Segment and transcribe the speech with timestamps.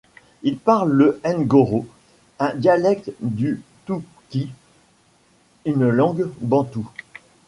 [0.41, 1.85] Ils parlent le ngoro,
[2.39, 4.49] un dialecte du tuki,
[5.67, 6.89] une langue bantoue.